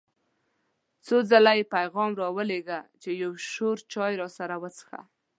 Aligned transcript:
څو 1.05 1.15
ځله 1.29 1.53
یې 1.59 1.71
پیغام 1.75 2.11
را 2.21 2.27
ولېږه 2.37 2.79
چې 3.01 3.09
یو 3.23 3.31
شور 3.51 3.77
چای 3.93 4.13
راسره 4.21 4.55
وڅښه. 4.61 5.01